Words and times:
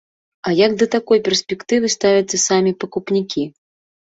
А 0.47 0.53
як 0.59 0.71
да 0.83 0.87
такой 0.95 1.19
перспектывы 1.27 1.91
ставяцца 1.97 2.37
самі 2.47 2.71
пакупнікі? 2.85 3.45